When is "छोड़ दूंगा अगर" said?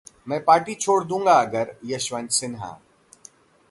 0.75-1.75